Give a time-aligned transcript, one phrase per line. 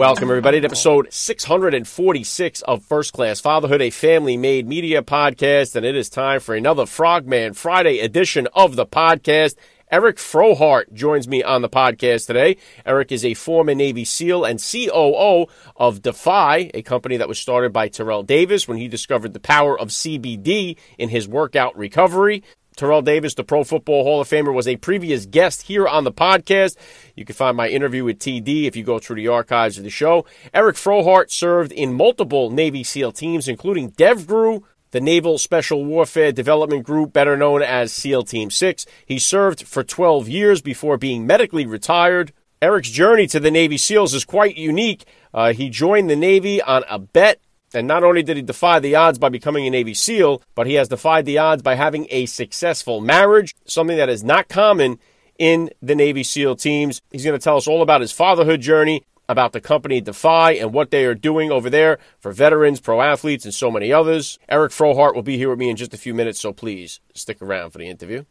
[0.00, 5.76] Welcome, everybody, to episode 646 of First Class Fatherhood, a family made media podcast.
[5.76, 9.56] And it is time for another Frogman Friday edition of the podcast.
[9.90, 12.56] Eric Frohardt joins me on the podcast today.
[12.86, 17.70] Eric is a former Navy SEAL and COO of Defy, a company that was started
[17.70, 22.42] by Terrell Davis when he discovered the power of CBD in his workout recovery.
[22.80, 26.10] Terrell Davis, the Pro Football Hall of Famer, was a previous guest here on the
[26.10, 26.78] podcast.
[27.14, 29.90] You can find my interview with TD if you go through the archives of the
[29.90, 30.24] show.
[30.54, 34.62] Eric Frohardt served in multiple Navy SEAL teams, including DevGRU,
[34.92, 38.86] the Naval Special Warfare Development Group, better known as SEAL Team 6.
[39.04, 42.32] He served for 12 years before being medically retired.
[42.62, 45.04] Eric's journey to the Navy SEALs is quite unique.
[45.34, 47.42] Uh, he joined the Navy on a bet
[47.74, 50.74] and not only did he defy the odds by becoming a Navy SEAL, but he
[50.74, 54.98] has defied the odds by having a successful marriage, something that is not common
[55.38, 57.00] in the Navy SEAL teams.
[57.10, 60.72] He's going to tell us all about his fatherhood journey, about the company Defy and
[60.72, 64.38] what they are doing over there for veterans, pro athletes, and so many others.
[64.48, 67.40] Eric Frohardt will be here with me in just a few minutes, so please stick
[67.40, 68.24] around for the interview.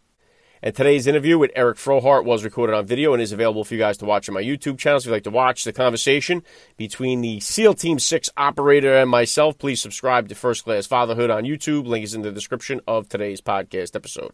[0.61, 3.79] And today's interview with Eric Frohardt was recorded on video and is available for you
[3.79, 4.97] guys to watch on my YouTube channel.
[4.97, 6.43] If you'd like to watch the conversation
[6.75, 11.45] between the SEAL Team 6 operator and myself, please subscribe to First Class Fatherhood on
[11.45, 11.87] YouTube.
[11.87, 14.33] Link is in the description of today's podcast episode.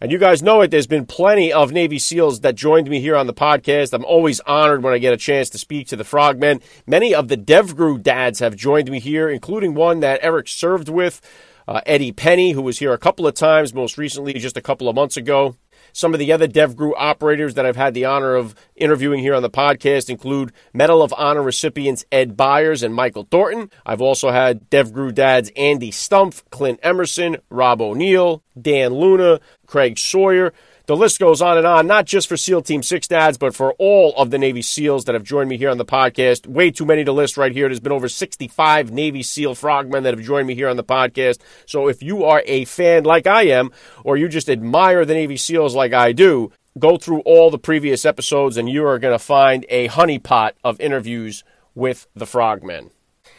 [0.00, 3.14] And you guys know it, there's been plenty of Navy SEALs that joined me here
[3.14, 3.92] on the podcast.
[3.92, 6.60] I'm always honored when I get a chance to speak to the frogmen.
[6.88, 11.20] Many of the DevGRU dads have joined me here, including one that Eric served with
[11.66, 14.88] uh, Eddie Penney, who was here a couple of times, most recently just a couple
[14.88, 15.56] of months ago.
[15.92, 19.42] Some of the other DevGRU operators that I've had the honor of interviewing here on
[19.42, 23.70] the podcast include Medal of Honor recipients Ed Byers and Michael Thornton.
[23.84, 30.52] I've also had DevGRU dads Andy Stumpf, Clint Emerson, Rob O'Neill, Dan Luna, Craig Sawyer.
[30.92, 33.72] The list goes on and on, not just for SEAL Team 6 dads, but for
[33.78, 36.46] all of the Navy SEALs that have joined me here on the podcast.
[36.46, 37.66] Way too many to list right here.
[37.66, 41.38] There's been over 65 Navy SEAL frogmen that have joined me here on the podcast.
[41.64, 43.70] So if you are a fan like I am,
[44.04, 48.04] or you just admire the Navy SEALs like I do, go through all the previous
[48.04, 51.42] episodes and you are going to find a honeypot of interviews
[51.74, 52.90] with the frogmen.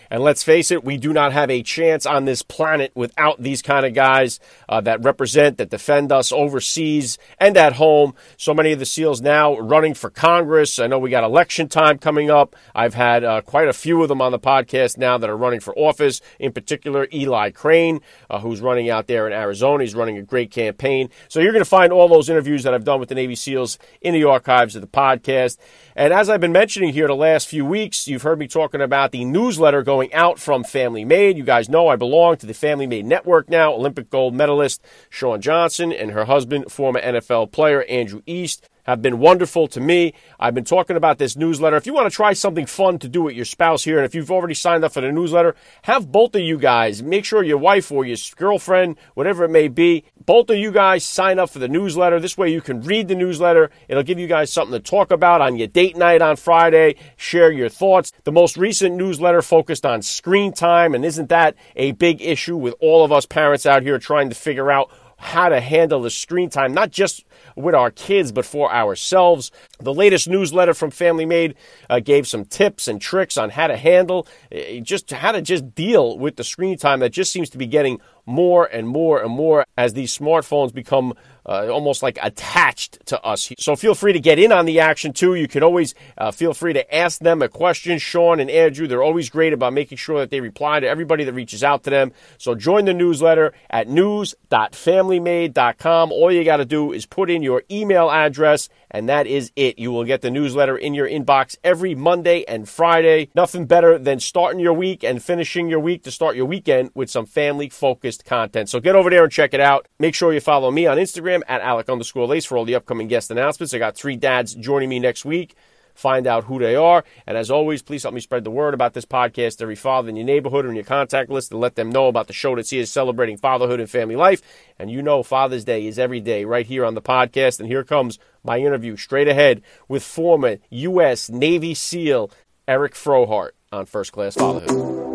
[0.10, 3.62] And let's face it, we do not have a chance on this planet without these
[3.62, 8.14] kind of guys uh, that represent, that defend us overseas and at home.
[8.38, 10.80] So many of the SEALs now running for Congress.
[10.80, 12.56] I know we got election time coming up.
[12.76, 15.60] I've had uh, quite a few of them on the podcast now that are running
[15.60, 16.22] for office.
[16.40, 18.00] In particular, Eli Crane,
[18.30, 19.84] uh, who's running out there in Arizona.
[19.84, 21.10] He's running a great campaign.
[21.28, 23.78] So you're going to find all those interviews that I've done with the Navy SEALs
[24.02, 25.58] in the archives of the podcast.
[25.96, 29.12] And as I've been mentioning here the last few weeks, you've heard me talking about
[29.12, 31.38] the newsletter going going out from Family Made.
[31.38, 33.72] You guys know I belong to the Family Made Network now.
[33.74, 39.20] Olympic gold medalist Shawn Johnson and her husband, former NFL player Andrew East, have been
[39.20, 40.14] wonderful to me.
[40.40, 41.76] I've been talking about this newsletter.
[41.76, 44.14] If you want to try something fun to do with your spouse here, and if
[44.14, 47.58] you've already signed up for the newsletter, have both of you guys, make sure your
[47.58, 51.60] wife or your girlfriend, whatever it may be, both of you guys sign up for
[51.60, 52.20] the newsletter.
[52.20, 53.70] This way you can read the newsletter.
[53.88, 57.52] It'll give you guys something to talk about on your date night on Friday, share
[57.52, 58.12] your thoughts.
[58.24, 62.76] The most recent newsletter focused on screen time, and isn't that a big issue with
[62.80, 64.90] all of us parents out here trying to figure out
[65.24, 67.26] how to handle the screen time, not just
[67.56, 69.52] with our kids, but for ourselves.
[69.80, 71.56] The latest newsletter from Family Made
[71.90, 75.74] uh, gave some tips and tricks on how to handle, uh, just how to just
[75.76, 79.32] deal with the screen time that just seems to be getting more and more and
[79.32, 81.14] more as these smartphones become
[81.46, 83.52] uh, almost like attached to us.
[83.60, 85.36] So feel free to get in on the action too.
[85.36, 88.00] You can always uh, feel free to ask them a question.
[88.00, 91.34] Shawn and Andrew, they're always great about making sure that they reply to everybody that
[91.34, 92.12] reaches out to them.
[92.38, 96.12] So join the newsletter at news.familymade.com.
[96.12, 99.80] All you got to do is put in your email address and that is it.
[99.80, 103.30] You will get the newsletter in your inbox every Monday and Friday.
[103.34, 107.10] Nothing better than starting your week and finishing your week to start your weekend with
[107.10, 108.70] some family focused content.
[108.70, 109.88] So get over there and check it out.
[109.98, 113.08] Make sure you follow me on Instagram at Alec underscore Lace for all the upcoming
[113.08, 113.74] guest announcements.
[113.74, 115.56] I got three dads joining me next week
[115.94, 117.04] find out who they are.
[117.26, 120.16] And as always, please help me spread the word about this podcast every father in
[120.16, 122.70] your neighborhood or in your contact list and let them know about the show that's
[122.70, 124.42] here celebrating fatherhood and family life.
[124.80, 127.60] And you know Father's Day is every day right here on the podcast.
[127.60, 131.30] And here comes my interview straight ahead with former U.S.
[131.30, 132.32] Navy SEAL
[132.68, 135.13] Eric Frohardt on First Class Fatherhood.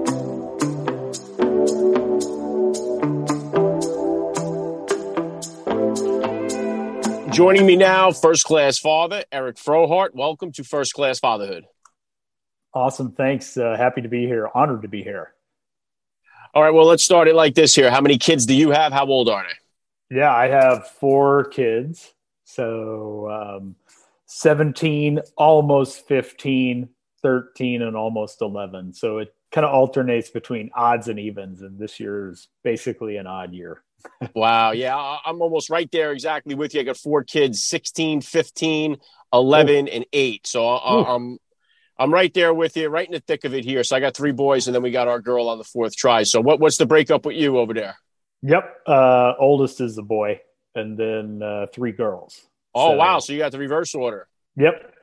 [7.38, 10.12] Joining me now, first class father, Eric Frohardt.
[10.12, 11.66] Welcome to First Class Fatherhood.
[12.74, 13.12] Awesome.
[13.12, 13.56] Thanks.
[13.56, 14.48] Uh, happy to be here.
[14.56, 15.34] Honored to be here.
[16.52, 16.74] All right.
[16.74, 17.92] Well, let's start it like this here.
[17.92, 18.92] How many kids do you have?
[18.92, 20.16] How old are they?
[20.16, 22.12] Yeah, I have four kids.
[22.42, 23.76] So um,
[24.26, 26.88] 17, almost 15,
[27.22, 28.94] 13, and almost 11.
[28.94, 31.62] So it kind of alternates between odds and evens.
[31.62, 33.84] And this year is basically an odd year.
[34.34, 34.72] Wow.
[34.72, 34.96] Yeah.
[35.24, 36.80] I'm almost right there exactly with you.
[36.80, 38.96] I got four kids 16, 15,
[39.32, 39.90] 11, Ooh.
[39.90, 40.46] and eight.
[40.46, 41.38] So I'm.
[42.00, 43.82] I'm right there with you, right in the thick of it here.
[43.82, 46.22] So I got three boys, and then we got our girl on the fourth try.
[46.22, 47.96] So what, what's the breakup with you over there?
[48.42, 50.40] Yep, uh, oldest is the boy,
[50.76, 52.40] and then uh, three girls.
[52.72, 53.18] Oh so, wow!
[53.18, 54.28] So you got the reverse order.
[54.56, 54.94] Yep.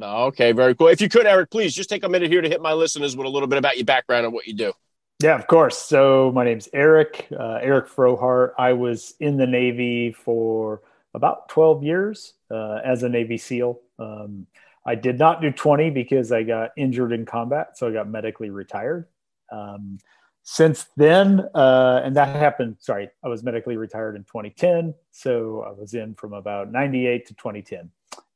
[0.00, 0.88] Okay, very cool.
[0.88, 3.26] If you could, Eric, please just take a minute here to hit my listeners with
[3.26, 4.72] a little bit about your background and what you do.
[5.20, 5.76] Yeah, of course.
[5.76, 8.52] So my name's Eric, uh, Eric Frohardt.
[8.56, 10.82] I was in the Navy for
[11.12, 13.80] about 12 years uh, as a Navy SEAL.
[13.98, 14.46] Um,
[14.86, 18.50] I did not do 20 because I got injured in combat, so I got medically
[18.50, 19.06] retired.
[19.50, 19.98] Um,
[20.44, 24.94] since then, uh, and that happened, sorry, I was medically retired in 2010.
[25.10, 27.90] So I was in from about 98 to 2010.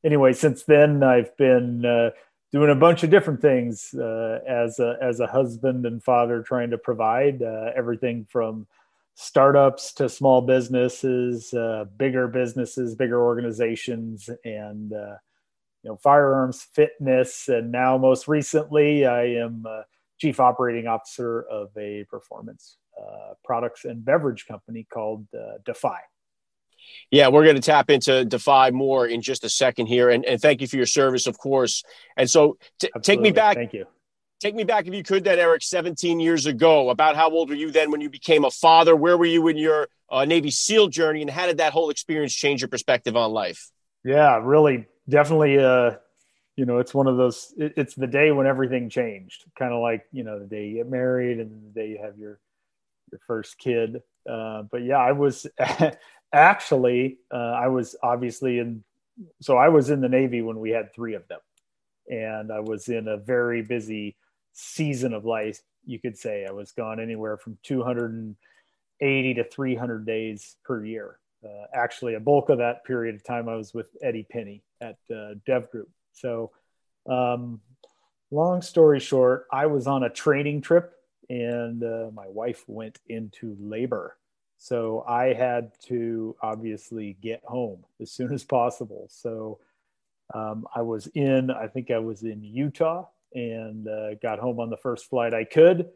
[0.05, 2.11] Anyway, since then, I've been uh,
[2.53, 6.71] doing a bunch of different things uh, as, a, as a husband and father, trying
[6.71, 8.67] to provide uh, everything from
[9.15, 15.17] startups to small businesses, uh, bigger businesses, bigger organizations, and uh,
[15.83, 17.49] you know firearms fitness.
[17.49, 19.65] And now most recently i am
[20.23, 25.99] chief operating officer of a performance uh, products and beverage company called uh, defy
[27.11, 30.41] yeah, we're going to tap into Defy more in just a second here, and, and
[30.41, 31.83] thank you for your service, of course.
[32.17, 33.57] And so, t- take me back.
[33.57, 33.87] Thank you.
[34.41, 36.91] Take me back, if you could, then Eric, 17 years ago.
[36.91, 38.97] About how old were you then when you became a father?
[38.97, 42.35] Where were you in your uh, Navy SEAL journey, and how did that whole experience
[42.35, 43.71] change your perspective on life?
[44.05, 45.93] Yeah, really definitely uh
[46.57, 49.81] you know it's one of those it, it's the day when everything changed kind of
[49.81, 52.39] like you know the day you get married and the day you have your
[53.11, 54.01] your first kid
[54.31, 55.47] uh, but yeah i was
[56.33, 58.83] actually uh, i was obviously in
[59.41, 61.41] so i was in the navy when we had three of them
[62.09, 64.17] and i was in a very busy
[64.53, 70.57] season of life you could say i was gone anywhere from 280 to 300 days
[70.65, 74.27] per year uh, actually a bulk of that period of time I was with Eddie
[74.31, 75.91] Penney at uh, Dev Group.
[76.13, 76.53] So,
[77.09, 77.61] um,
[78.31, 80.93] long story short, I was on a training trip
[81.29, 84.17] and uh, my wife went into labor.
[84.63, 89.09] So I had to obviously get home as soon as possible.
[89.11, 89.59] So
[90.33, 94.71] um, I was in, I think I was in Utah and uh, got home on
[94.71, 95.89] the first flight I could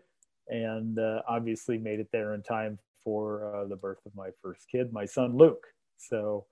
[0.48, 4.66] and uh, obviously made it there in time for uh, the birth of my first
[4.68, 5.68] kid, my son Luke.
[5.96, 6.46] So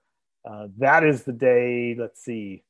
[0.49, 2.63] uh, that is the day, let's see,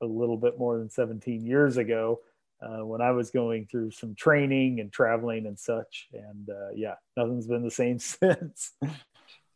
[0.00, 2.20] a little bit more than 17 years ago
[2.62, 6.08] uh, when I was going through some training and traveling and such.
[6.12, 8.72] And uh, yeah, nothing's been the same since.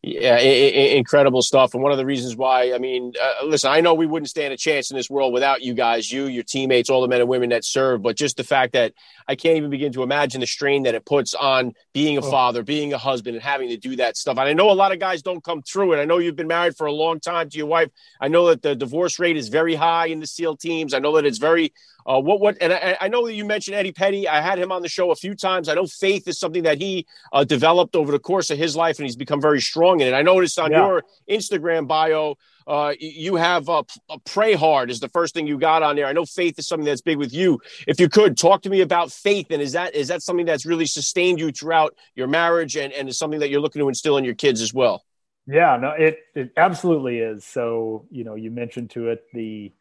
[0.02, 1.74] Yeah, I- I- incredible stuff.
[1.74, 4.54] And one of the reasons why, I mean, uh, listen, I know we wouldn't stand
[4.54, 7.28] a chance in this world without you guys, you, your teammates, all the men and
[7.28, 8.00] women that serve.
[8.00, 8.94] But just the fact that
[9.28, 12.30] I can't even begin to imagine the strain that it puts on being a oh.
[12.30, 14.38] father, being a husband, and having to do that stuff.
[14.38, 16.00] And I know a lot of guys don't come through it.
[16.00, 17.90] I know you've been married for a long time to your wife.
[18.22, 20.94] I know that the divorce rate is very high in the SEAL teams.
[20.94, 21.74] I know that it's very
[22.06, 24.28] uh, what what and I, I, know that you mentioned Eddie Petty.
[24.28, 25.68] I had him on the show a few times.
[25.68, 28.98] I know faith is something that he uh, developed over the course of his life,
[28.98, 30.14] and he's become very strong in it.
[30.14, 30.86] I noticed on yeah.
[30.86, 33.82] your Instagram bio, uh, you have uh,
[34.24, 36.06] pray hard is the first thing you got on there.
[36.06, 37.60] I know faith is something that's big with you.
[37.86, 40.64] If you could talk to me about faith, and is that is that something that's
[40.64, 44.16] really sustained you throughout your marriage, and and is something that you're looking to instill
[44.16, 45.04] in your kids as well?
[45.46, 47.44] Yeah, no, it it absolutely is.
[47.44, 49.72] So you know, you mentioned to it the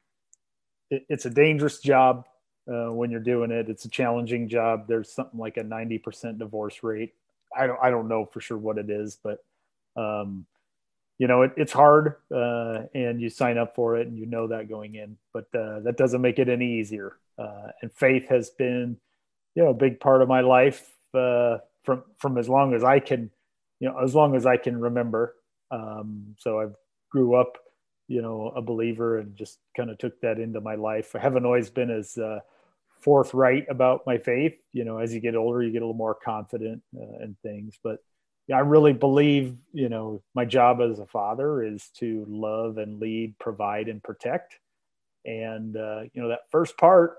[0.89, 2.25] it, it's a dangerous job
[2.69, 3.69] uh, when you're doing it.
[3.69, 4.87] It's a challenging job.
[4.87, 7.13] There's something like a 90% divorce rate.
[7.57, 9.39] I don't, I don't know for sure what it is, but,
[9.99, 10.45] um,
[11.17, 14.47] you know, it, it's hard uh, and you sign up for it and you know
[14.47, 17.17] that going in, but uh, that doesn't make it any easier.
[17.37, 18.97] Uh, and faith has been,
[19.55, 22.99] you know, a big part of my life uh, from, from as long as I
[22.99, 23.29] can,
[23.79, 25.35] you know, as long as I can remember.
[25.71, 26.67] Um, so I
[27.11, 27.57] grew up,
[28.09, 31.45] you know a believer and just kind of took that into my life i haven't
[31.45, 32.39] always been as uh,
[32.99, 36.15] forthright about my faith you know as you get older you get a little more
[36.15, 37.99] confident uh, in things but
[38.49, 42.99] yeah, i really believe you know my job as a father is to love and
[42.99, 44.59] lead provide and protect
[45.25, 47.17] and uh, you know that first part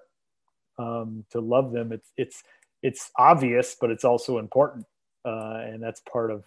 [0.79, 2.45] um, to love them it's it's
[2.83, 4.87] it's obvious but it's also important
[5.25, 6.45] uh, and that's part of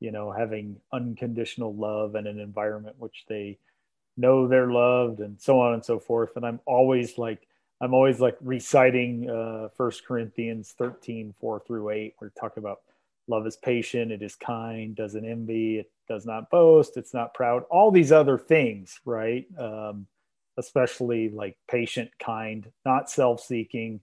[0.00, 3.58] you know having unconditional love and an environment which they
[4.16, 6.36] know they're loved and so on and so forth.
[6.36, 7.46] And I'm always like,
[7.80, 12.14] I'm always like reciting uh, First Corinthians 13, 4 through 8.
[12.20, 12.80] We're talking about
[13.28, 17.64] love is patient, it is kind, doesn't envy, it does not boast, it's not proud,
[17.70, 19.46] all these other things, right?
[19.58, 20.06] Um,
[20.58, 24.00] especially like patient, kind, not self seeking,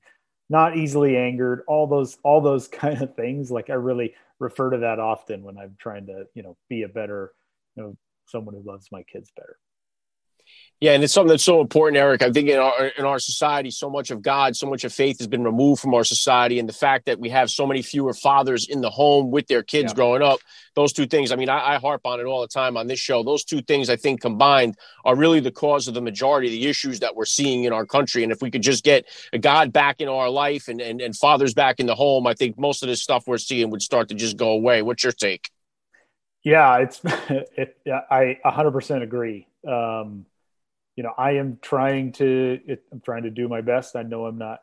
[0.50, 3.52] not easily angered, all those, all those kind of things.
[3.52, 6.90] Like I really refer to that often when I'm trying to, you know, be a
[6.90, 7.32] better,
[7.76, 9.58] you know, someone who loves my kids better.
[10.82, 12.24] Yeah, and it's something that's so important, Eric.
[12.24, 15.20] I think in our in our society, so much of God, so much of faith
[15.20, 18.16] has been removed from our society, and the fact that we have so many fewer
[18.16, 19.96] fathers in the home with their kids yeah.
[19.96, 20.40] growing up,
[20.74, 21.32] those two things.
[21.32, 23.22] I mean, I, I, harp on it all the time on this show.
[23.22, 26.68] Those two things, I think, combined, are really the cause of the majority of the
[26.68, 28.24] issues that we're seeing in our country.
[28.24, 29.06] And if we could just get
[29.40, 32.58] God back in our life and and, and fathers back in the home, I think
[32.58, 34.82] most of this stuff we're seeing would start to just go away.
[34.82, 35.48] What's your take?
[36.44, 39.48] Yeah, it's it, I 100% agree.
[39.68, 40.26] Um,
[40.96, 43.96] you know, I am trying to, it, I'm trying to do my best.
[43.96, 44.62] I know I'm not,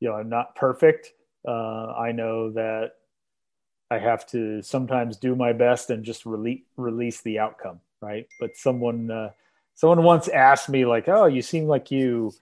[0.00, 1.12] you know, I'm not perfect.
[1.46, 2.92] Uh, I know that
[3.90, 7.80] I have to sometimes do my best and just release, release the outcome.
[8.00, 8.26] Right.
[8.40, 9.30] But someone, uh,
[9.74, 12.32] someone once asked me like, Oh, you seem like you,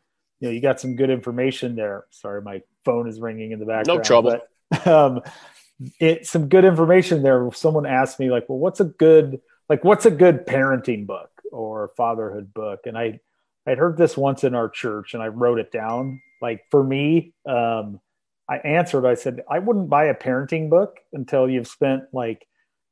[0.41, 2.07] you know, you got some good information there.
[2.11, 3.99] Sorry, my phone is ringing in the background.
[3.99, 4.41] No trouble.
[4.71, 5.21] But, um,
[5.99, 7.51] it, some good information there.
[7.53, 11.30] Someone asked me like, well, what's a good, like, what's a good parenting book?
[11.53, 12.81] Or fatherhood book.
[12.85, 13.21] And I,
[13.67, 16.21] I'd heard this once in our church and I wrote it down.
[16.41, 18.01] Like for me, um,
[18.49, 22.47] I answered, I said, I wouldn't buy a parenting book until you've spent like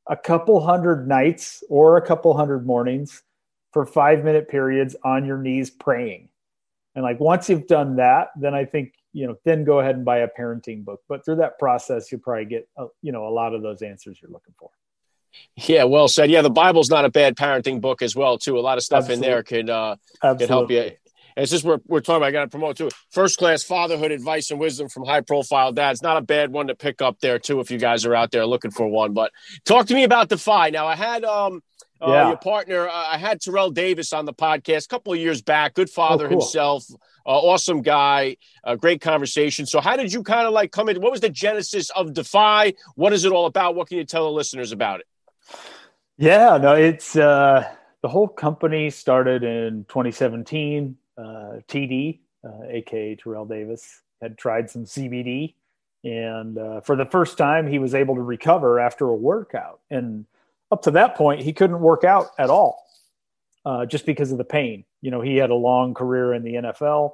[0.09, 3.23] a couple hundred nights or a couple hundred mornings
[3.73, 6.29] for five minute periods on your knees praying.
[6.95, 10.05] And like once you've done that, then I think, you know, then go ahead and
[10.05, 11.01] buy a parenting book.
[11.07, 14.19] But through that process, you'll probably get, a, you know, a lot of those answers
[14.21, 14.69] you're looking for.
[15.55, 16.31] Yeah, well said.
[16.31, 18.57] Yeah, the Bible's not a bad parenting book as well, too.
[18.57, 19.27] A lot of stuff Absolutely.
[19.27, 20.91] in there can uh can help you.
[21.39, 22.89] And it's just we're, we're talking about, I got to promote too.
[23.11, 26.01] First class fatherhood advice and wisdom from high profile dads.
[26.01, 28.45] Not a bad one to pick up there, too, if you guys are out there
[28.45, 29.13] looking for one.
[29.13, 29.31] But
[29.63, 30.69] talk to me about Defy.
[30.71, 31.61] Now, I had um,
[32.01, 32.27] uh, yeah.
[32.27, 35.75] your partner, uh, I had Terrell Davis on the podcast a couple of years back.
[35.75, 36.39] Good father oh, cool.
[36.39, 36.85] himself,
[37.25, 39.65] uh, awesome guy, uh, great conversation.
[39.65, 40.99] So, how did you kind of like come in?
[40.99, 42.73] What was the genesis of Defy?
[42.95, 43.75] What is it all about?
[43.75, 45.05] What can you tell the listeners about it?
[46.17, 47.65] Yeah, no, it's uh,
[48.01, 50.97] the whole company started in 2017.
[51.17, 51.21] Uh,
[51.67, 55.55] TD, uh, aka Terrell Davis, had tried some CBD,
[56.03, 59.79] and uh, for the first time, he was able to recover after a workout.
[59.89, 60.25] And
[60.71, 62.85] up to that point, he couldn't work out at all,
[63.65, 64.85] uh, just because of the pain.
[65.01, 67.13] You know, he had a long career in the NFL.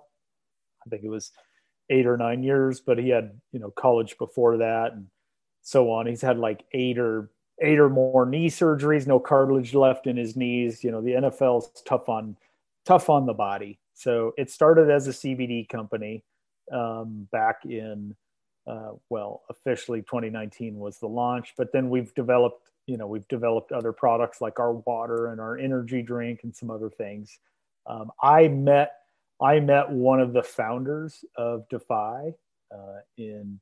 [0.86, 1.32] I think it was
[1.90, 5.08] eight or nine years, but he had you know college before that and
[5.62, 6.06] so on.
[6.06, 7.30] He's had like eight or
[7.62, 10.84] eight or more knee surgeries, no cartilage left in his knees.
[10.84, 12.36] You know, the NFL's tough on
[12.86, 13.80] tough on the body.
[13.94, 16.24] So it started as a CBD company
[16.72, 18.16] um, back in
[18.68, 23.72] uh, well, officially 2019 was the launch, but then we've developed, you know, we've developed
[23.72, 27.40] other products like our water and our energy drink and some other things.
[27.88, 28.94] Um, I met
[29.42, 32.32] I met one of the founders of Defy
[32.74, 33.60] uh, in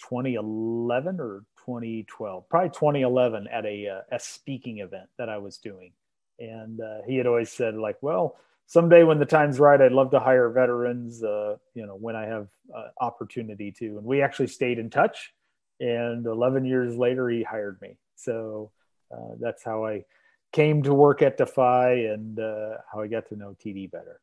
[0.00, 5.92] 2011 or 2012, probably 2011 at a, uh, a speaking event that I was doing.
[6.38, 8.36] And uh, he had always said like, well,
[8.66, 12.26] someday when the time's right, I'd love to hire veterans, uh, you know, when I
[12.26, 13.98] have uh, opportunity to.
[13.98, 15.32] And we actually stayed in touch.
[15.78, 17.96] And 11 years later, he hired me.
[18.16, 18.72] So
[19.12, 20.04] uh, that's how I
[20.52, 24.20] came to work at Defy and uh, how I got to know TD better.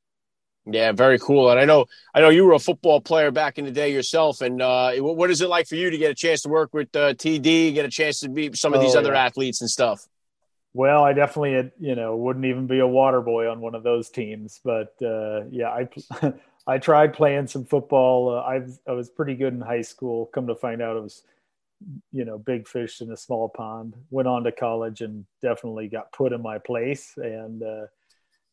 [0.70, 1.50] Yeah, very cool.
[1.50, 4.42] And I know, I know you were a football player back in the day yourself.
[4.42, 6.94] And uh, what is it like for you to get a chance to work with
[6.94, 9.26] uh, TD, get a chance to meet some of these oh, other yeah.
[9.26, 10.06] athletes and stuff?
[10.74, 14.10] Well, I definitely, you know, wouldn't even be a water boy on one of those
[14.10, 14.60] teams.
[14.64, 15.88] But uh, yeah, I
[16.68, 18.36] I tried playing some football.
[18.36, 20.30] Uh, I I was pretty good in high school.
[20.34, 21.24] Come to find out, it was,
[22.12, 23.96] you know, big fish in a small pond.
[24.10, 27.14] Went on to college and definitely got put in my place.
[27.16, 27.86] And uh,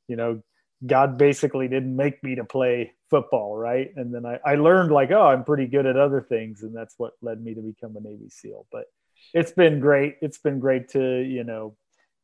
[0.07, 0.43] you know,
[0.87, 3.91] God basically didn't make me to play football, right?
[3.97, 6.95] And then I, I learned like, oh, I'm pretty good at other things, and that's
[6.99, 8.67] what led me to become a Navy SEAL.
[8.71, 8.85] But
[9.33, 10.17] it's been great.
[10.21, 11.77] It's been great to you know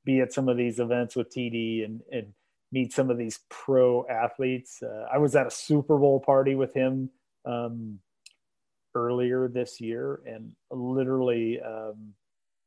[0.04, 2.32] be at some of these events with TD and and
[2.72, 4.82] meet some of these pro athletes.
[4.82, 7.10] Uh, I was at a Super Bowl party with him
[7.44, 7.98] um,
[8.94, 12.14] earlier this year, and literally um,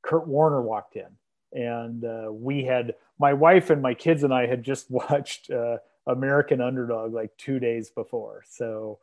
[0.04, 1.08] Kurt Warner walked in
[1.54, 5.78] and uh, we had my wife and my kids and I had just watched uh,
[6.06, 8.44] American Underdog like two days before.
[8.50, 9.00] So,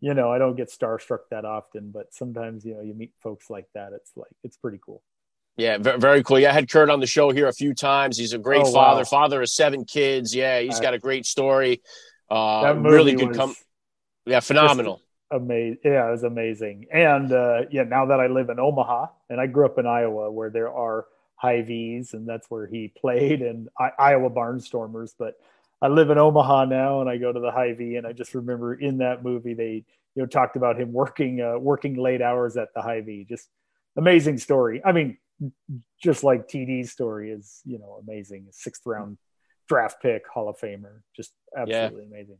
[0.00, 3.48] you know, I don't get starstruck that often, but sometimes you know you meet folks
[3.48, 3.92] like that.
[3.94, 5.02] It's like it's pretty cool.
[5.56, 6.38] Yeah, very cool.
[6.38, 8.18] Yeah, I had Kurt on the show here a few times.
[8.18, 9.16] He's a great oh, father, wow.
[9.18, 10.34] father of seven kids.
[10.34, 11.82] Yeah, he's Uh, got a great story.
[12.30, 13.34] Uh, That movie really good.
[13.34, 13.54] Com-
[14.26, 15.00] yeah, phenomenal.
[15.30, 15.78] amazing.
[15.84, 16.86] Yeah, it was amazing.
[16.92, 20.30] And uh, yeah, now that I live in Omaha, and I grew up in Iowa,
[20.30, 21.06] where there are
[21.42, 25.12] Hy-Vees, and that's where he played, and I, Iowa Barnstormers.
[25.18, 25.34] But
[25.82, 28.74] I live in Omaha now, and I go to the Hy-Vee, and I just remember
[28.74, 29.84] in that movie they
[30.14, 33.26] you know talked about him working uh, working late hours at the Hy-Vee.
[33.28, 33.48] Just
[33.96, 34.80] amazing story.
[34.84, 35.18] I mean,
[36.00, 38.46] just like TD's story is you know amazing.
[38.52, 39.18] Sixth round
[39.68, 42.38] draft pick, Hall of Famer, just absolutely amazing.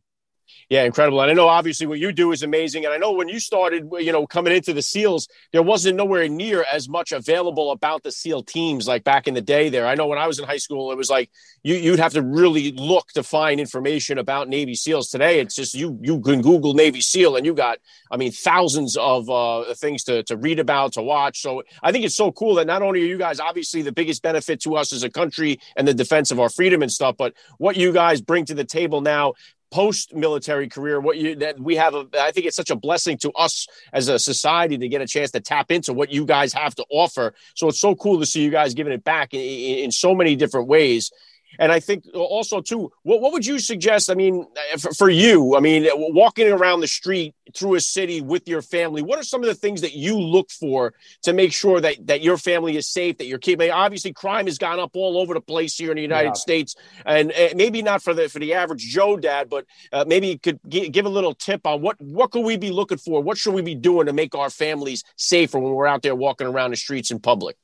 [0.69, 1.21] Yeah, incredible.
[1.21, 2.85] And I know obviously what you do is amazing.
[2.85, 6.29] And I know when you started, you know, coming into the SEALs, there wasn't nowhere
[6.29, 9.87] near as much available about the SEAL teams like back in the day there.
[9.87, 11.31] I know when I was in high school, it was like
[11.63, 15.09] you, you'd have to really look to find information about Navy SEALs.
[15.11, 17.79] Today, it's just you you can Google Navy SEAL and you got,
[18.11, 21.43] I mean, thousands of uh, things to, to read about, to watch.
[21.43, 24.23] So I think it's so cool that not only are you guys obviously the biggest
[24.23, 27.35] benefit to us as a country and the defense of our freedom and stuff, but
[27.59, 29.35] what you guys bring to the table now
[29.73, 33.17] post military career what you that we have a, I think it's such a blessing
[33.19, 36.53] to us as a society to get a chance to tap into what you guys
[36.53, 37.35] have to offer.
[37.55, 40.15] So it's so cool to see you guys giving it back in, in, in so
[40.15, 41.11] many different ways
[41.59, 44.11] and I think also too, what, what would you suggest?
[44.11, 44.47] I mean,
[44.79, 49.03] for, for, you, I mean, walking around the street through a city with your family,
[49.03, 52.23] what are some of the things that you look for to make sure that that
[52.23, 53.71] your family is safe, that you're keeping?
[53.71, 56.33] Obviously, crime has gone up all over the place here in the United Yeah.
[56.35, 60.29] States, and uh, maybe not for the for the average Joe dad, but uh, maybe
[60.29, 63.23] you could gi- give a little tip on what what could we be looking for?
[63.23, 66.47] What should we be doing to make our families safer when we're out there walking
[66.47, 67.57] around the streets in public?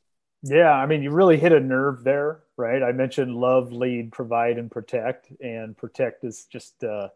[0.42, 2.83] Yeah, I mean, you really hit a nerve there, right?
[2.83, 7.09] I mentioned love, lead, provide, and protect, and protect is just, uh,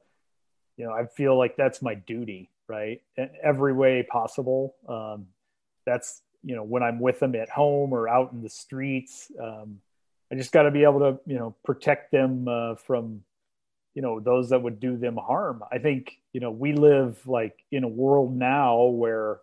[0.76, 3.00] you know, I feel like that's my duty, right?
[3.16, 4.74] In every way possible.
[4.88, 5.26] Um,
[5.86, 9.80] that's, you know, when I'm with them at home or out in the streets, um,
[10.32, 13.22] I just got to be able to, you know, protect them uh, from,
[13.94, 15.62] you know, those that would do them harm.
[15.70, 19.38] I think, you know, we live like in a world now where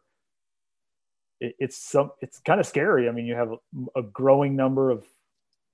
[1.39, 3.07] it, it's some it's kind of scary.
[3.07, 3.53] I mean, you have
[3.95, 5.05] a, growing number of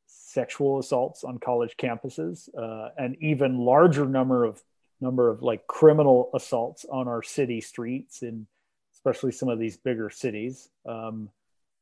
[0.08, 4.62] sexual assaults on college campuses, uh, an even larger number of
[5.02, 8.48] number of like criminal assaults on our city streets, in
[8.94, 10.70] especially some of these bigger cities.
[10.86, 11.30] Um,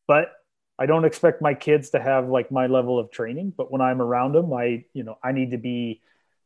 [0.08, 0.34] but
[0.80, 3.54] I don't expect my kids to have like my level of training.
[3.56, 6.02] But when I'm around them, I you know I need to be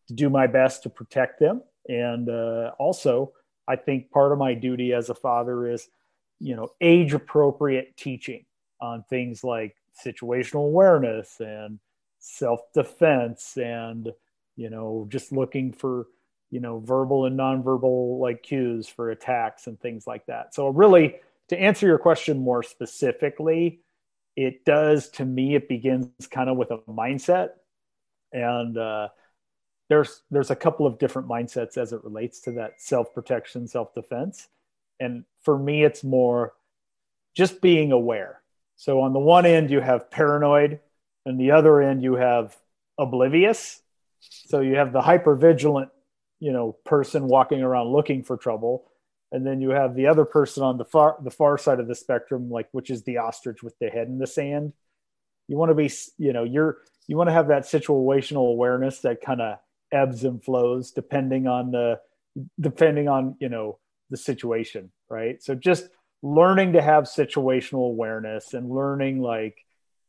[0.07, 3.33] to do my best to protect them, and uh, also
[3.67, 5.89] I think part of my duty as a father is
[6.39, 8.45] you know age appropriate teaching
[8.79, 11.79] on things like situational awareness and
[12.19, 14.11] self-defense and
[14.55, 16.07] you know just looking for
[16.51, 20.53] you know verbal and nonverbal like cues for attacks and things like that.
[20.53, 21.15] So really
[21.49, 23.81] to answer your question more specifically
[24.35, 27.49] it does to me it begins kind of with a mindset.
[28.31, 29.09] And uh,
[29.89, 34.47] there's there's a couple of different mindsets as it relates to that self-protection self-defense
[34.99, 36.53] and for me it's more
[37.35, 38.41] just being aware.
[38.75, 40.79] So on the one end you have paranoid
[41.25, 42.55] and the other end you have
[42.97, 43.81] oblivious.
[44.19, 45.89] So you have the hyper vigilant
[46.39, 48.91] you know person walking around looking for trouble
[49.31, 51.95] and then you have the other person on the far the far side of the
[51.95, 54.73] spectrum like which is the ostrich with the head in the sand.
[55.47, 59.21] You want to be you know you're you want to have that situational awareness that
[59.21, 59.59] kind of
[59.91, 61.99] ebbs and flows depending on the
[62.59, 63.79] depending on you know
[64.09, 65.41] the situation right?
[65.41, 65.87] So just
[66.21, 69.57] learning to have situational awareness and learning like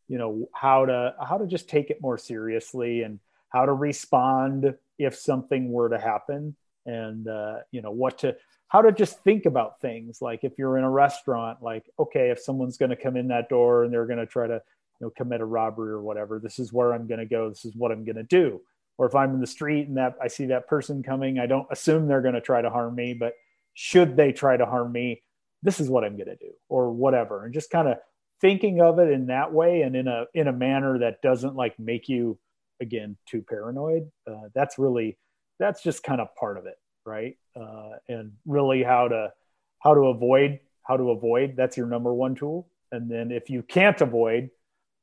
[0.09, 4.75] you know how to how to just take it more seriously and how to respond
[4.99, 6.57] if something were to happen
[6.87, 8.37] and uh, you know what to
[8.69, 10.21] how to just think about things.
[10.21, 13.49] Like if you're in a restaurant like okay if someone's going to come in that
[13.49, 14.63] door and they're going to try to
[15.01, 17.65] you know commit a robbery or whatever this is where i'm going to go this
[17.65, 18.61] is what i'm going to do.
[18.97, 21.69] Or if i'm in the street and that i see that person coming i don't
[21.71, 23.35] assume they're going to try to harm me but
[23.81, 25.23] should they try to harm me
[25.62, 27.45] this is what i'm going to do or whatever.
[27.45, 27.99] And just kind of
[28.41, 31.79] thinking of it in that way and in a in a manner that doesn't like
[31.79, 32.38] make you
[32.81, 35.17] again too paranoid uh, that's really
[35.61, 36.75] that's just kind of part of it
[37.07, 37.37] right?
[37.59, 39.33] Uh, and really how to
[39.79, 42.69] how to avoid how to avoid that's your number one tool.
[42.91, 44.51] And then if you can't avoid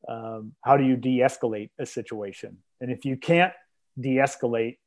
[0.09, 2.57] um, how do you de-escalate a situation?
[2.81, 3.53] And if you can't
[3.99, 4.77] de-escalate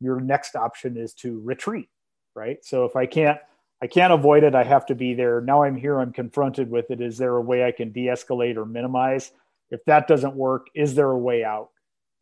[0.00, 1.88] your next option is to retreat
[2.36, 2.64] right?
[2.64, 3.38] So if i can't
[3.82, 5.40] i can't avoid it i have to be there.
[5.40, 7.00] Now i'm here i'm confronted with it.
[7.00, 9.32] Is there a way i can de-escalate or minimize?
[9.70, 11.70] If that doesn't work is there a way out?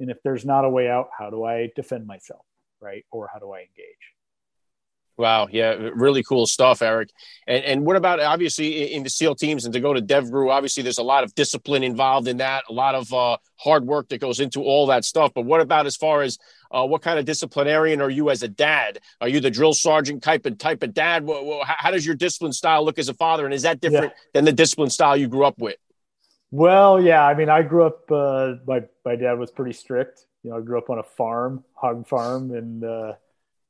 [0.00, 2.46] And if there's not a way out how do i defend myself
[2.80, 3.04] right?
[3.10, 4.13] Or how do i engage
[5.16, 7.10] Wow, yeah, really cool stuff, Eric.
[7.46, 10.50] And and what about obviously in the SEAL teams and to go to DevGru?
[10.50, 14.08] Obviously, there's a lot of discipline involved in that, a lot of uh, hard work
[14.08, 15.30] that goes into all that stuff.
[15.32, 16.36] But what about as far as
[16.72, 18.98] uh, what kind of disciplinarian are you as a dad?
[19.20, 21.28] Are you the drill sergeant type of type of dad?
[21.64, 24.30] How does your discipline style look as a father, and is that different yeah.
[24.32, 25.76] than the discipline style you grew up with?
[26.50, 28.10] Well, yeah, I mean, I grew up.
[28.10, 30.26] Uh, my my dad was pretty strict.
[30.42, 33.12] You know, I grew up on a farm, hog farm, and uh,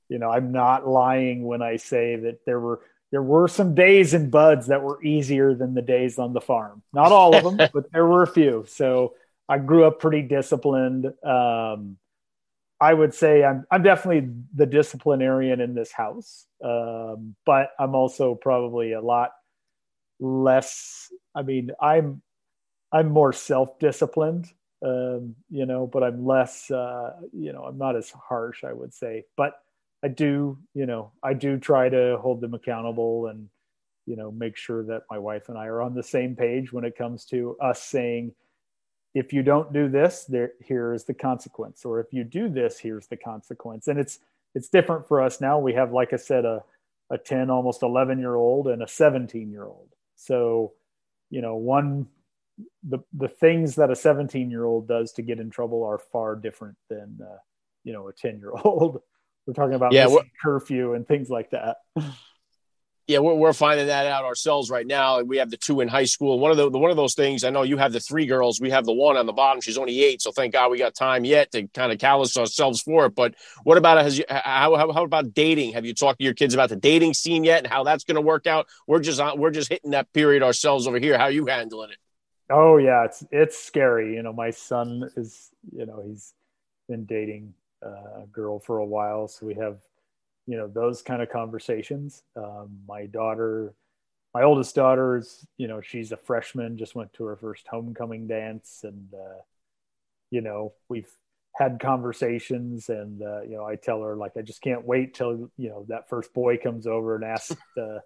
[0.09, 4.13] you know, I'm not lying when I say that there were there were some days
[4.13, 6.83] in BUD/S that were easier than the days on the farm.
[6.93, 8.65] Not all of them, but there were a few.
[8.67, 9.15] So
[9.49, 11.07] I grew up pretty disciplined.
[11.25, 11.99] Um,
[12.81, 18.35] I would say I'm I'm definitely the disciplinarian in this house, um, but I'm also
[18.35, 19.31] probably a lot
[20.19, 21.11] less.
[21.35, 22.21] I mean, I'm
[22.93, 24.47] I'm more self disciplined,
[24.85, 26.71] um, you know, but I'm less.
[26.71, 28.65] Uh, you know, I'm not as harsh.
[28.65, 29.55] I would say, but
[30.05, 33.49] I do, you know, I do try to hold them accountable and,
[34.05, 36.85] you know, make sure that my wife and I are on the same page when
[36.85, 38.35] it comes to us saying,
[39.15, 42.79] if you don't do this, there here is the consequence, or if you do this,
[42.79, 43.89] here's the consequence.
[43.89, 44.19] And it's
[44.55, 45.59] it's different for us now.
[45.59, 46.63] We have, like I said, a
[47.11, 49.89] a 10, almost 11 year old and a 17 year old.
[50.17, 50.73] So,
[51.31, 52.09] you know, one
[52.83, 56.37] the the things that a 17 year old does to get in trouble are far
[56.37, 57.39] different than uh,
[57.85, 59.01] you know a 10 year old
[59.47, 60.09] we're talking about yeah,
[60.43, 61.77] curfew and things like that.
[63.07, 65.21] Yeah, we're, we're finding that out ourselves right now.
[65.21, 66.39] We have the two in high school.
[66.39, 67.45] One of the one of those things.
[67.45, 68.63] I know you have the three girls.
[68.63, 69.61] We have the one on the bottom.
[69.61, 72.81] She's only eight, so thank God we got time yet to kind of callous ourselves
[72.81, 73.15] for it.
[73.15, 75.75] But what about has you, how, how, how about dating?
[75.75, 78.15] Have you talked to your kids about the dating scene yet and how that's going
[78.15, 78.69] to work out?
[78.87, 81.19] We're just we're just hitting that period ourselves over here.
[81.19, 81.99] How are you handling it?
[82.49, 84.15] Oh yeah, it's it's scary.
[84.15, 86.33] You know, my son is you know he's
[86.89, 87.53] been dating
[87.85, 89.29] uh, girl for a while.
[89.29, 89.79] So we have,
[90.47, 92.23] you know, those kind of conversations.
[92.37, 93.75] Um, my daughter,
[94.33, 98.27] my oldest daughter is, you know, she's a freshman, just went to her first homecoming
[98.27, 98.81] dance.
[98.85, 99.41] And, uh,
[100.31, 101.11] you know, we've
[101.55, 105.51] had conversations and, uh, you know, I tell her like, I just can't wait till,
[105.57, 107.99] you know, that first boy comes over and asks, uh,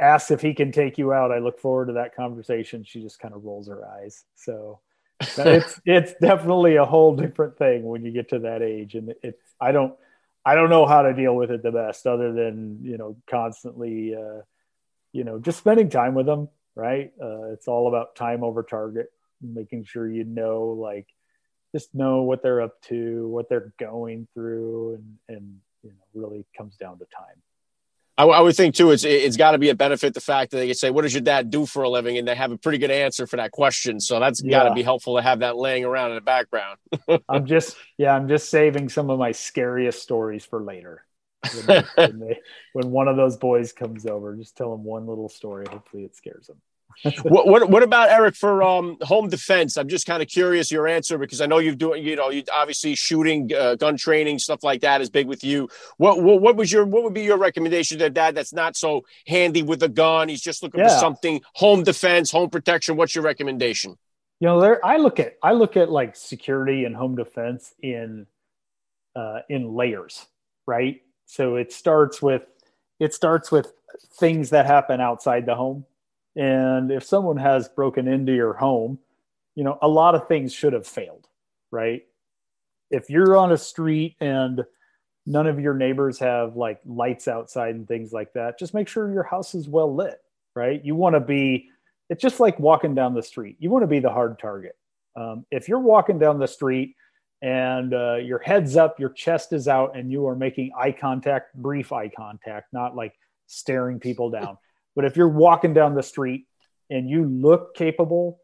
[0.00, 1.32] asks if he can take you out.
[1.32, 2.84] I look forward to that conversation.
[2.84, 4.24] She just kind of rolls her eyes.
[4.34, 4.80] So,
[5.20, 9.42] it's it's definitely a whole different thing when you get to that age, and it's
[9.60, 9.94] I don't
[10.44, 14.14] I don't know how to deal with it the best, other than you know constantly,
[14.14, 14.42] uh,
[15.12, 16.48] you know, just spending time with them.
[16.74, 17.12] Right?
[17.20, 21.06] Uh, it's all about time over target, making sure you know like
[21.74, 26.46] just know what they're up to, what they're going through, and and you know really
[26.56, 27.42] comes down to time.
[28.20, 30.58] I, I would think too, it's it's got to be a benefit the fact that
[30.58, 32.58] they can say, "What does your dad do for a living?" and they have a
[32.58, 33.98] pretty good answer for that question.
[33.98, 34.50] So that's yeah.
[34.50, 36.78] got to be helpful to have that laying around in the background.
[37.30, 41.06] I'm just yeah, I'm just saving some of my scariest stories for later.
[41.54, 42.40] When, they, when, they,
[42.74, 45.64] when one of those boys comes over, just tell them one little story.
[45.70, 46.60] Hopefully, it scares them
[47.22, 49.76] what, what, what about Eric for um, home defense?
[49.76, 52.44] I'm just kind of curious your answer because I know you're doing you know you
[52.52, 55.68] obviously shooting, uh, gun training, stuff like that is big with you.
[55.96, 59.04] What, what, what was your what would be your recommendation to dad that's not so
[59.26, 60.28] handy with a gun?
[60.28, 60.88] He's just looking yeah.
[60.88, 62.96] for something home defense, home protection.
[62.96, 63.96] What's your recommendation?
[64.40, 68.26] You know, there I look at I look at like security and home defense in
[69.16, 70.26] uh, in layers,
[70.66, 71.02] right?
[71.26, 72.42] So it starts with
[72.98, 73.72] it starts with
[74.18, 75.84] things that happen outside the home
[76.36, 78.98] and if someone has broken into your home,
[79.54, 81.26] you know, a lot of things should have failed,
[81.70, 82.02] right?
[82.90, 84.64] If you're on a street and
[85.26, 89.12] none of your neighbors have like lights outside and things like that, just make sure
[89.12, 90.18] your house is well lit,
[90.54, 90.84] right?
[90.84, 91.68] You want to be,
[92.08, 93.56] it's just like walking down the street.
[93.58, 94.76] You want to be the hard target.
[95.16, 96.94] Um, if you're walking down the street
[97.42, 101.54] and uh, your head's up, your chest is out, and you are making eye contact,
[101.54, 103.14] brief eye contact, not like
[103.46, 104.58] staring people down.
[104.96, 106.46] But if you're walking down the street
[106.88, 108.40] and you look capable,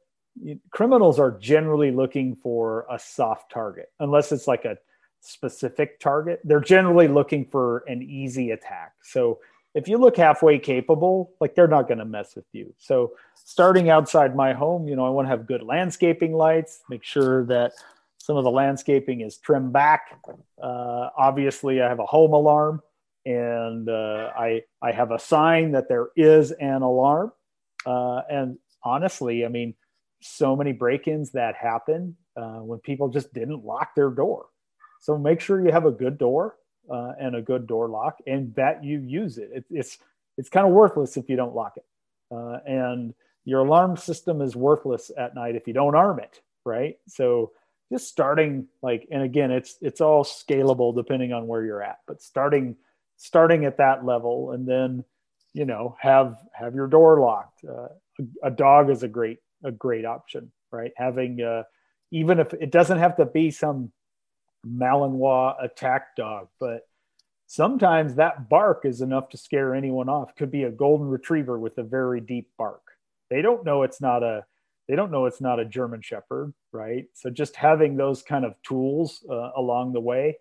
[0.70, 4.76] criminals are generally looking for a soft target, unless it's like a
[5.20, 6.40] specific target.
[6.44, 8.92] They're generally looking for an easy attack.
[9.02, 9.40] So
[9.74, 12.74] if you look halfway capable, like they're not going to mess with you.
[12.78, 17.04] So starting outside my home, you know, I want to have good landscaping lights, make
[17.04, 17.72] sure that
[18.18, 20.18] some of the landscaping is trimmed back.
[20.62, 22.82] Uh, obviously, I have a home alarm
[23.27, 27.33] and uh, I I have a sign that there is an alarm.
[27.85, 29.75] Uh, and honestly, I mean,
[30.21, 34.47] so many break-ins that happen uh, when people just didn't lock their door.
[35.01, 36.57] So make sure you have a good door
[36.91, 39.51] uh, and a good door lock, and that you use it.
[39.53, 39.99] it it's
[40.39, 41.85] it's kind of worthless if you don't lock it,
[42.35, 43.12] uh, and
[43.45, 46.41] your alarm system is worthless at night if you don't arm it.
[46.65, 46.99] Right.
[47.09, 47.53] So
[47.93, 52.23] just starting like, and again, it's it's all scalable depending on where you're at, but
[52.23, 52.77] starting
[53.16, 55.05] starting at that level and then
[55.55, 57.64] you know have have your door locked.
[57.64, 57.88] Uh,
[58.42, 60.92] a, dog is a great a great option right?
[60.96, 61.62] Having uh,
[62.11, 63.92] even if it doesn't have to be some
[64.66, 66.88] malinois attack dog but
[67.46, 70.35] sometimes that bark is enough to scare anyone off.
[70.35, 72.83] Could be a golden retriever with a very deep bark.
[73.31, 74.44] They don't know it's not a
[74.88, 77.07] they don't know it's not a german shepherd right?
[77.14, 80.37] So just having those kind of tools uh, along the way.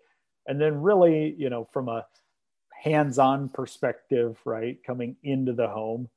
[0.46, 2.04] And then really you know from a
[2.86, 6.08] hands-on perspective right coming into the home.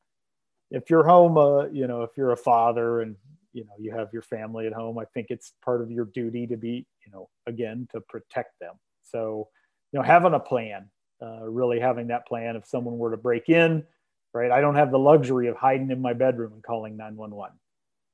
[0.72, 3.16] If you're home uh, you know if you're a father and
[3.54, 6.46] you know you have your family at home i think it's part of your duty
[6.46, 8.76] to be you know again to protect them.
[9.02, 9.50] So
[9.92, 10.90] you know having a plan
[11.22, 13.84] uh, really having that plan if someone were to break in
[14.34, 17.58] right i don't have the luxury of hiding in my bedroom and calling 911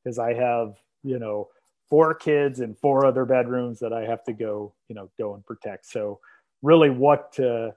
[0.03, 1.49] because i have you know
[1.87, 5.45] four kids and four other bedrooms that i have to go you know go and
[5.45, 5.85] protect.
[5.85, 6.19] So
[6.61, 7.71] really what uh,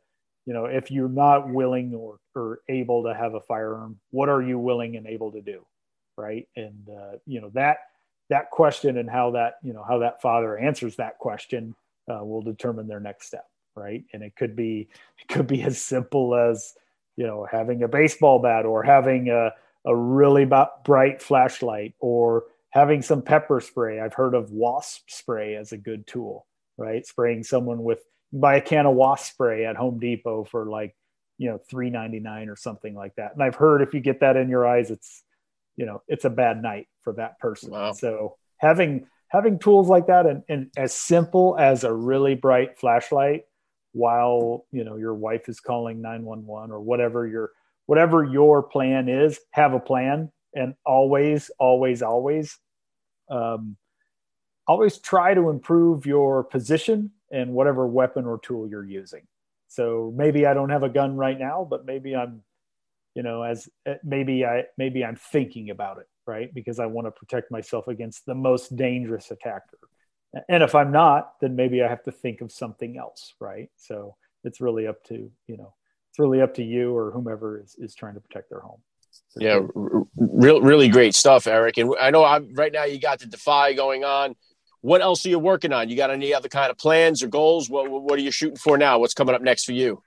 [0.49, 4.41] you know if you're not willing or, or able to have a firearm what are
[4.41, 5.61] you willing and able to do?
[6.17, 6.49] Right?
[6.57, 7.77] And uh, you know that
[8.31, 11.75] that question and how that you know how that father answers that question
[12.11, 13.45] uh, will determine their next step.
[13.77, 14.05] Right?
[14.15, 14.89] And it could be
[15.21, 16.73] it could be as simple as
[17.17, 19.51] you know having a baseball bat or having a,
[19.85, 20.49] a really
[20.83, 24.01] bright flashlight or having some pepper spray.
[24.01, 26.47] I've heard of wasp spray as a good tool
[26.79, 27.05] right?
[27.05, 27.99] Spraying someone with
[28.33, 30.95] buy a can of wasp spray at Home Depot for like,
[31.39, 33.35] you know, three ninety nine or something like that.
[33.35, 35.23] And I've heard if you get that in your eyes, it's,
[35.77, 37.71] you know, it's a bad night for that person.
[37.71, 37.93] Wow.
[37.93, 43.45] So having having tools like that and, and as simple as a really bright flashlight
[43.93, 47.53] while you know your wife is calling 911 or whatever your
[47.87, 52.59] whatever your plan is have a plan and always always always
[53.31, 53.77] um,
[54.67, 59.23] always try to improve your position and whatever weapon or tool you're using.
[59.69, 62.43] So maybe I don't have a gun right now, but maybe I'm,
[63.15, 66.53] you know, as eh, maybe I maybe I'm thinking about it, right?
[66.53, 69.79] Because I want to protect myself against the most dangerous attacker.
[70.49, 73.71] And if I'm not, then maybe I have to think of something else, right?
[73.77, 75.75] So it's really up to, you know,
[76.11, 78.81] it's really up to you or whomever is, is trying to protect their home.
[79.37, 81.79] yeah, r- real, really great stuff, Eric.
[81.79, 84.37] And I know I'm right now you got the Defy going on
[84.81, 85.89] what else are you working on?
[85.89, 87.69] You got any other kind of plans or goals?
[87.69, 88.99] What what are you shooting for now?
[88.99, 90.03] What's coming up next for you?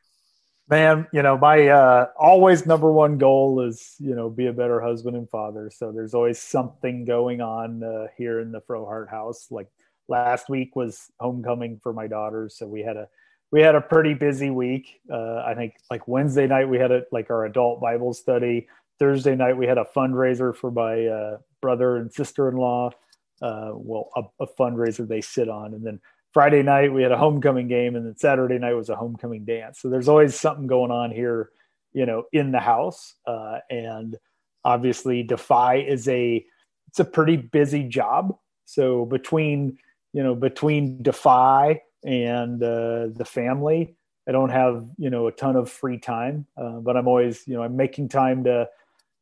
[0.69, 4.79] Man, you know, my uh, always number one goal is, you know, be a better
[4.79, 5.69] husband and father.
[5.69, 9.47] So there's always something going on uh, here in the Frohardt house.
[9.51, 9.67] Like
[10.07, 13.09] last week was homecoming for my daughters, so we had a
[13.51, 15.01] we had a pretty busy week.
[15.11, 18.69] Uh, I think like Wednesday night we had a like our adult Bible study.
[18.97, 22.91] Thursday night we had a fundraiser for my uh, brother and sister in law
[23.41, 25.73] uh, well, a, a, fundraiser they sit on.
[25.73, 25.99] And then
[26.31, 29.79] Friday night we had a homecoming game, and then Saturday night was a homecoming dance.
[29.79, 31.49] So there's always something going on here,
[31.93, 33.15] you know, in the house.
[33.25, 34.17] Uh, and
[34.63, 36.45] obviously, Defy is a
[36.87, 38.37] it's a pretty busy job.
[38.65, 39.77] So between
[40.13, 43.95] you know between Defy and uh, the family,
[44.27, 47.55] I don't have you know a ton of free time, uh, but I'm always you
[47.55, 48.67] know I'm making time to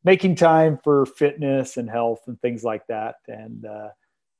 [0.04, 3.16] making time for fitness and health and things like that.
[3.28, 3.88] And uh,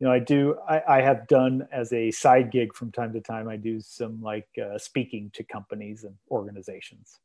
[0.00, 3.20] you know, I do, I, I, have done as a side gig from time to
[3.20, 7.18] time, I do some like uh, speaking to companies and organizations.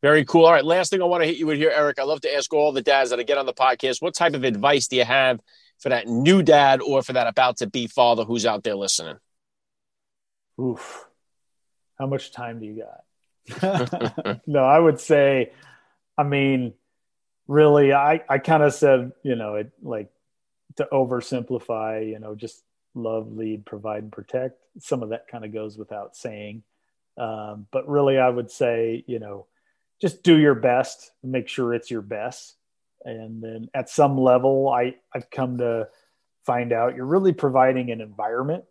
[0.00, 0.46] Very cool.
[0.46, 0.64] All right.
[0.64, 2.00] Last thing I want to hit you with here, Eric.
[2.00, 4.34] I love to ask all the dads that I get on the podcast what type
[4.34, 5.38] of advice do you have
[5.78, 9.18] for that new dad or for that about to be father who's out there listening?
[10.60, 11.06] Oof.
[11.98, 14.40] How much time do you got?
[14.46, 15.52] no, I would say,
[16.16, 16.72] I mean,
[17.46, 20.11] really, I, I kind of said, you know, it like
[20.76, 22.62] to oversimplify, you know, just
[22.94, 24.58] love, lead, provide, and protect.
[24.78, 26.62] Some of that kind of goes without saying.
[27.18, 29.46] Um, but really, I would say, you know,
[30.00, 32.56] just do your best, make sure it's your best.
[33.04, 35.88] And then at some level, I, I've come to
[36.44, 38.64] find out you're really providing an environment,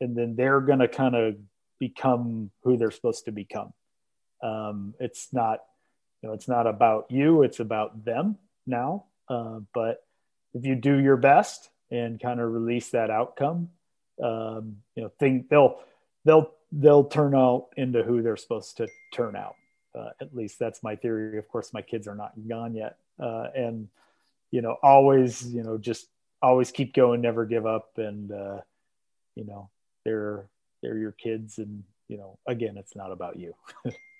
[0.00, 1.36] and then they're going to kind of
[1.78, 3.72] become who they're supposed to become.
[4.42, 5.60] Um, it's not,
[6.20, 9.06] you know, it's not about you, it's about them now.
[9.28, 10.04] Uh, but
[10.54, 13.70] if you do your best and kind of release that outcome,
[14.22, 15.80] um, you know, think they'll
[16.24, 19.56] they'll they'll turn out into who they're supposed to turn out.
[19.94, 21.38] Uh, at least that's my theory.
[21.38, 23.88] Of course, my kids are not gone yet, uh, and
[24.50, 26.06] you know, always you know just
[26.40, 28.60] always keep going, never give up, and uh,
[29.34, 29.70] you know,
[30.04, 30.46] they're
[30.82, 33.54] they're your kids, and you know, again, it's not about you.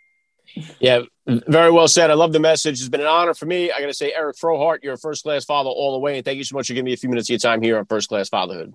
[0.81, 2.11] Yeah, very well said.
[2.11, 2.81] I love the message.
[2.81, 3.73] It's been an honor for me.
[3.73, 6.17] I got to say, Eric Frohardt, you're a first class father all the way.
[6.17, 7.79] And thank you so much for giving me a few minutes of your time here
[7.79, 8.75] on First Class Fatherhood.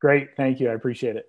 [0.00, 0.28] Great.
[0.36, 0.70] Thank you.
[0.70, 1.26] I appreciate it.